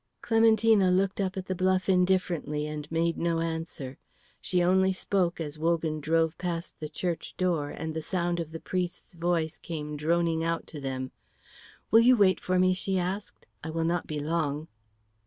[0.23, 3.99] Clementina looked up at the bluff indifferently and made no answer.
[4.41, 8.59] She only spoke as Wogan drove past the church door, and the sound of the
[8.59, 11.11] priest's voice came droning out to them.
[11.91, 13.45] "Will you wait for me?" she asked.
[13.63, 14.69] "I will not be long."